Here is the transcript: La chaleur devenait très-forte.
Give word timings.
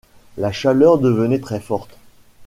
La 0.39 0.51
chaleur 0.51 0.97
devenait 0.97 1.37
très-forte. 1.41 1.95